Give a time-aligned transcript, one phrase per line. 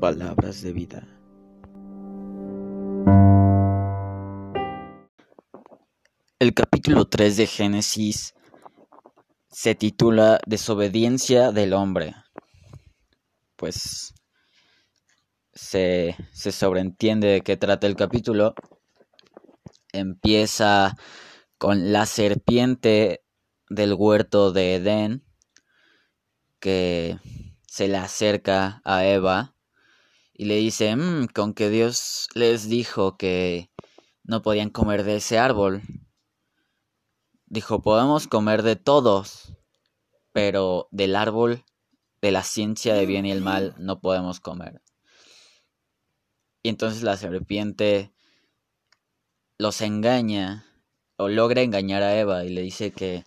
[0.00, 1.06] Palabras de vida.
[6.38, 8.34] El capítulo 3 de Génesis
[9.50, 12.14] se titula Desobediencia del hombre.
[13.56, 14.14] Pues
[15.52, 18.54] se, se sobreentiende de qué trata el capítulo.
[19.92, 20.96] Empieza
[21.58, 23.25] con la serpiente
[23.68, 25.24] del huerto de Edén
[26.60, 27.18] que
[27.66, 29.54] se le acerca a Eva
[30.34, 33.70] y le dice, mm, con que Dios les dijo que
[34.24, 35.82] no podían comer de ese árbol.
[37.46, 39.56] Dijo, podemos comer de todos,
[40.32, 41.64] pero del árbol
[42.20, 44.82] de la ciencia de bien y el mal no podemos comer.
[46.62, 48.12] Y entonces la serpiente
[49.58, 50.66] los engaña
[51.16, 53.24] o logra engañar a Eva y le dice que,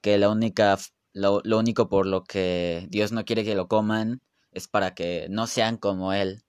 [0.00, 0.78] que la única,
[1.12, 4.20] lo, lo único por lo que Dios no quiere que lo coman
[4.52, 6.42] es para que no sean como Él.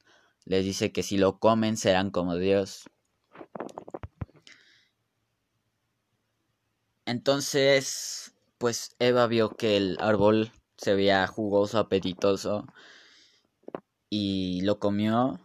[0.45, 2.83] Les dice que si lo comen serán como Dios.
[7.05, 12.65] Entonces, pues Eva vio que el árbol se veía jugoso, apetitoso,
[14.09, 15.39] y lo comió,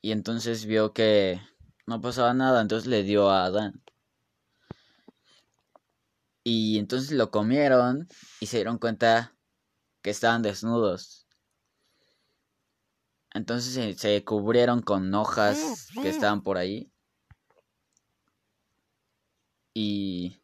[0.00, 1.40] y entonces vio que
[1.86, 3.82] no pasaba nada, entonces le dio a Adán.
[6.50, 8.08] Y entonces lo comieron
[8.40, 9.36] y se dieron cuenta
[10.00, 11.26] que estaban desnudos.
[13.34, 16.90] Entonces se, cubrieron con hojas que estaban por ahí.
[19.74, 20.40] Y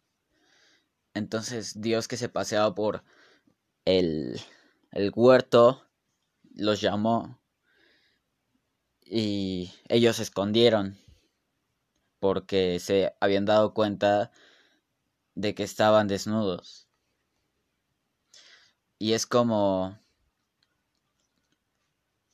[1.14, 3.02] entonces Dios que se paseaba por
[3.86, 4.38] el,
[4.92, 5.86] el huerto
[6.54, 7.40] los llamó
[9.00, 10.98] y ellos se escondieron
[12.18, 14.30] porque se habían dado cuenta
[15.34, 16.88] de que estaban desnudos.
[18.98, 19.98] Y es como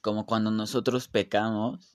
[0.00, 1.94] como cuando nosotros pecamos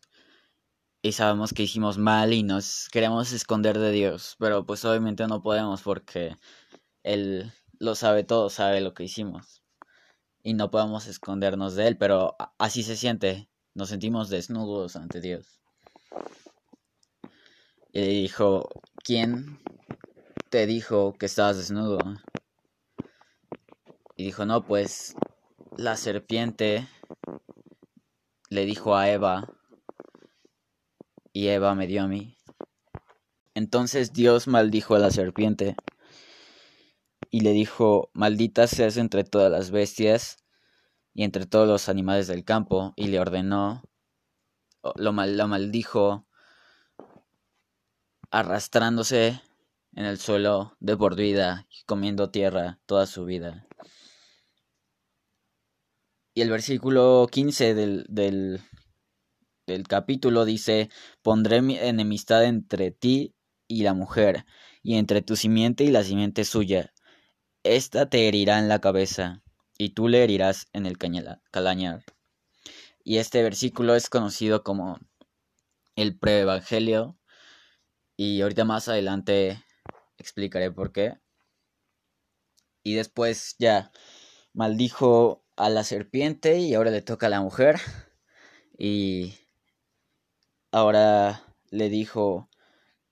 [1.02, 5.42] y sabemos que hicimos mal y nos queremos esconder de Dios, pero pues obviamente no
[5.42, 6.36] podemos porque
[7.04, 9.64] Él lo sabe todo, sabe lo que hicimos
[10.44, 15.60] y no podemos escondernos de Él, pero así se siente, nos sentimos desnudos ante Dios.
[17.92, 18.70] Y dijo,
[19.04, 19.60] ¿quién
[20.50, 22.00] te dijo que estabas desnudo?
[24.16, 25.16] Y dijo, no, pues
[25.78, 26.88] la serpiente
[28.50, 29.52] le dijo a Eva
[31.34, 32.38] y Eva me dio a mí.
[33.54, 35.76] Entonces Dios maldijo a la serpiente
[37.30, 40.38] y le dijo, maldita seas entre todas las bestias
[41.14, 43.84] y entre todos los animales del campo, y le ordenó,
[44.96, 46.28] lo, mal, lo maldijo,
[48.32, 49.42] arrastrándose
[49.96, 53.66] en el suelo de por vida y comiendo tierra toda su vida.
[56.34, 60.90] Y el versículo 15 del, del, capítulo dice,
[61.22, 63.34] pondré mi enemistad entre ti
[63.70, 64.46] y la mujer,
[64.84, 66.94] y entre tu simiente y la simiente suya.
[67.64, 69.44] Esta te herirá en la cabeza,
[69.78, 72.04] y tú le herirás en el calañar.
[73.06, 75.00] Y este versículo es conocido como
[75.96, 77.18] el preevangelio,
[78.18, 79.65] y ahorita más adelante
[80.18, 81.20] explicaré por qué.
[82.84, 83.92] Y después ya
[84.54, 87.80] maldijo a la serpiente y ahora le toca a la mujer.
[88.78, 89.34] Y
[90.72, 92.50] ahora le dijo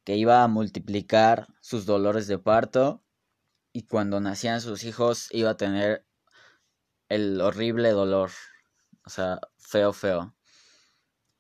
[0.03, 3.03] que iba a multiplicar sus dolores de parto
[3.71, 6.05] y cuando nacían sus hijos iba a tener
[7.09, 8.31] el horrible dolor,
[9.05, 10.35] o sea, feo, feo.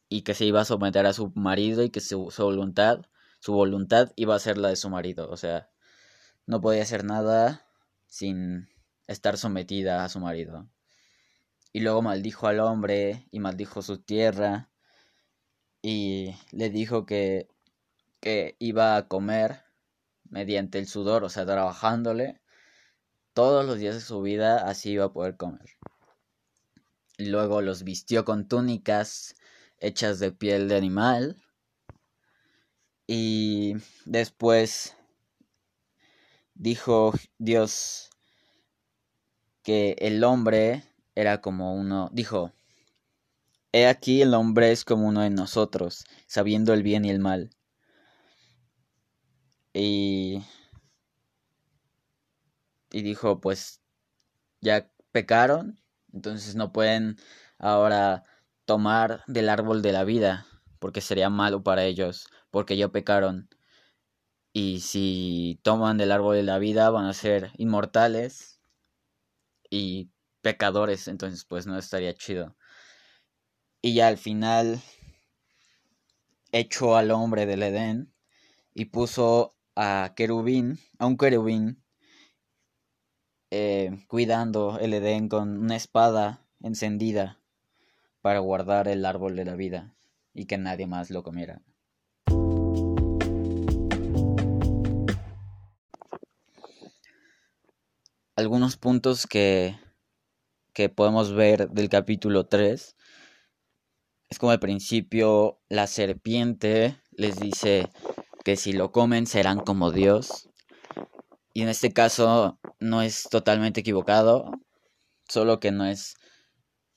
[0.09, 3.05] Y que se iba a someter a su marido y que su, su voluntad,
[3.43, 5.69] su voluntad iba a ser la de su marido, o sea,
[6.45, 7.67] no podía hacer nada
[8.07, 8.69] sin
[9.07, 10.69] estar sometida a su marido.
[11.73, 14.69] Y luego maldijo al hombre y maldijo su tierra
[15.81, 17.49] y le dijo que,
[18.21, 19.65] que iba a comer
[20.29, 22.39] mediante el sudor, o sea, trabajándole
[23.33, 25.69] todos los días de su vida, así iba a poder comer.
[27.17, 29.35] Luego los vistió con túnicas
[29.79, 31.43] hechas de piel de animal.
[33.07, 34.95] Y después
[36.53, 38.09] dijo Dios
[39.61, 40.83] que el hombre
[41.15, 42.51] era como uno, dijo,
[43.75, 47.49] He aquí el hombre es como uno de nosotros, sabiendo el bien y el mal.
[49.73, 50.43] Y,
[52.91, 53.81] y dijo, pues
[54.61, 55.81] ya pecaron,
[56.13, 57.17] entonces no pueden
[57.57, 58.23] ahora
[58.65, 60.45] tomar del árbol de la vida,
[60.83, 63.47] porque sería malo para ellos, porque ya pecaron.
[64.51, 68.59] Y si toman del árbol de la vida van a ser inmortales
[69.69, 72.57] y pecadores, entonces pues no estaría chido.
[73.81, 74.81] Y ya al final
[76.51, 78.13] echó al hombre del Edén
[78.73, 81.81] y puso a querubín, a un querubín,
[83.51, 87.39] eh, cuidando el Edén con una espada encendida
[88.19, 89.95] para guardar el árbol de la vida
[90.33, 91.61] y que nadie más lo comiera.
[98.35, 99.77] Algunos puntos que,
[100.73, 102.95] que podemos ver del capítulo 3
[104.29, 107.89] es como al principio la serpiente les dice
[108.43, 110.49] que si lo comen serán como Dios.
[111.53, 114.51] Y en este caso no es totalmente equivocado,
[115.29, 116.15] solo que no es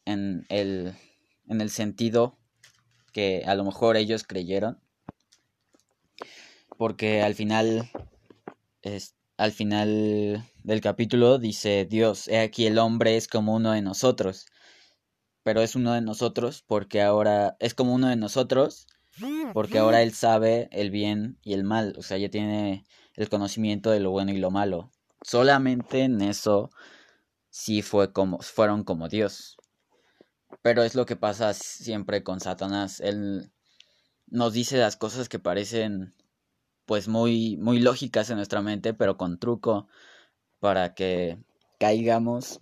[0.07, 0.95] en el,
[1.47, 2.39] en el sentido
[3.17, 4.79] que a lo mejor ellos creyeron.
[6.77, 7.91] Porque al final,
[8.83, 13.81] es, al final del capítulo dice Dios, he aquí el hombre es como uno de
[13.81, 14.45] nosotros.
[15.45, 18.87] Pero es uno de nosotros porque ahora es como uno de nosotros
[19.55, 22.85] porque ahora él sabe el bien y el mal, o sea, ya tiene
[23.15, 24.91] el conocimiento de lo bueno y lo malo.
[25.23, 26.69] Solamente en eso
[27.49, 29.56] sí fue como fueron como Dios.
[30.67, 32.99] Pero es lo que pasa siempre con Satanás.
[32.99, 33.53] Él
[34.27, 36.13] nos dice las cosas que parecen
[36.87, 39.87] pues muy muy lógicas en nuestra mente, pero con truco
[40.59, 41.39] para que
[41.79, 42.59] caigamos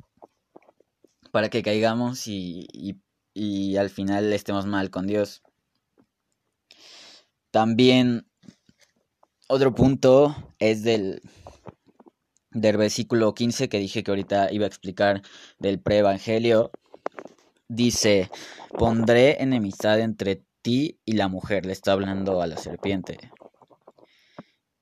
[1.32, 2.68] para que caigamos y,
[3.32, 5.42] y, al final estemos mal con Dios.
[7.50, 8.26] También
[9.48, 11.22] otro punto es del,
[12.50, 15.22] del versículo 15 que dije que ahorita iba a explicar
[15.58, 16.70] del preevangelio.
[17.74, 18.30] Dice,
[18.78, 23.32] pondré enemistad entre ti y la mujer, le está hablando a la serpiente.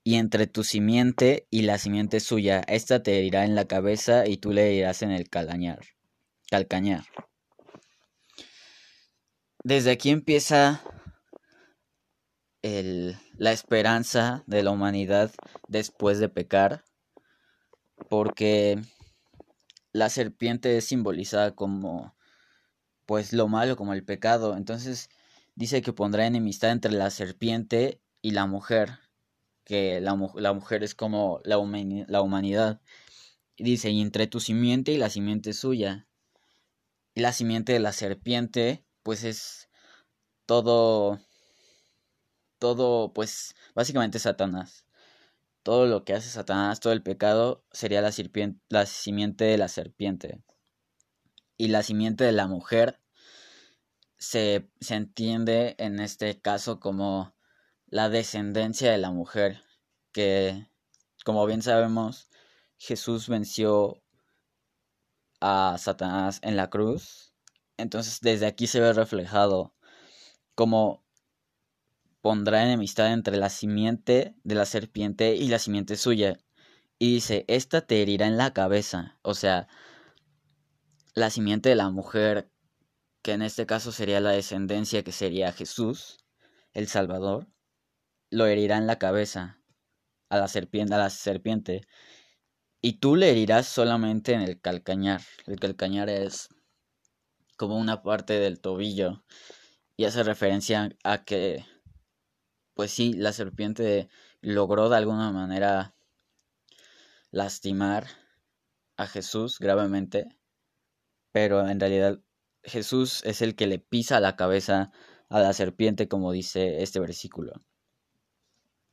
[0.05, 4.37] Y entre tu simiente y la simiente suya, esta te herirá en la cabeza y
[4.37, 5.81] tú le irás en el calañar,
[6.51, 7.05] calcañar.
[9.65, 10.83] Desde aquí empieza
[12.63, 15.33] la esperanza de la humanidad
[15.67, 16.85] después de pecar,
[18.11, 18.79] porque
[19.93, 22.15] la serpiente es simbolizada como
[23.13, 24.57] pues lo malo, como el pecado.
[24.57, 25.11] Entonces
[25.55, 29.01] dice que pondrá enemistad entre la serpiente y la mujer,
[29.65, 31.59] que la, la mujer es como la,
[32.09, 32.81] la humanidad.
[33.55, 36.09] Y dice, y entre tu simiente y la simiente suya.
[37.15, 39.69] Y la simiente de la serpiente, pues es
[40.47, 41.21] todo
[42.59, 44.87] todo, pues, básicamente Satanás.
[45.63, 48.11] Todo lo que hace Satanás, todo el pecado, sería la,
[48.71, 50.41] la simiente de la serpiente.
[51.59, 53.02] Y la simiente de la mujer
[54.23, 57.35] se, se entiende en este caso como
[57.87, 59.65] la descendencia de la mujer,
[60.13, 60.69] que,
[61.25, 62.31] como bien sabemos,
[62.79, 64.01] Jesús venció
[65.41, 67.35] a Satanás en la cruz.
[67.77, 69.75] Entonces desde aquí se ve reflejado
[70.55, 71.05] como
[72.21, 76.39] pondrá enemistad entre la simiente de la serpiente y la simiente suya.
[77.01, 79.19] Y dice, esta te herirá en la cabeza.
[79.23, 79.67] O sea,
[81.15, 82.52] la simiente de la mujer,
[83.23, 86.25] que en este caso sería la descendencia que sería Jesús,
[86.73, 87.49] el Salvador,
[88.31, 89.61] lo herirá en la cabeza
[90.29, 91.83] a la serpiente, a la serpiente.
[92.81, 95.21] Y tú le herirás solamente en el calcañar.
[95.47, 96.49] El calcañar es
[97.57, 99.25] como una parte del tobillo.
[99.97, 101.65] Y hace referencia a que
[102.75, 104.09] pues sí, la serpiente
[104.41, 105.95] logró de alguna manera
[107.31, 108.07] lastimar
[108.97, 110.39] a Jesús gravemente,
[111.33, 112.21] pero en realidad
[112.65, 114.93] Jesús es el que le pisa la cabeza
[115.29, 117.53] a la serpiente, como dice este versículo.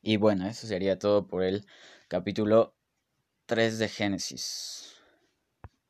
[0.01, 1.65] Y bueno, eso sería todo por el
[2.07, 2.75] capítulo
[3.45, 4.88] 3 de Génesis.